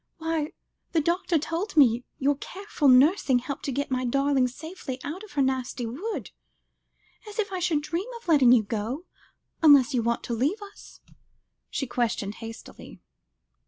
[0.17, 0.53] Why,
[0.93, 5.33] the doctor told me your careful nursing helped to get my darling safely out of
[5.33, 6.31] her nasty wood.
[7.29, 9.05] As if I should dream of letting you go,
[9.61, 11.01] unless you want to leave us?"
[11.69, 12.99] she questioned hastily.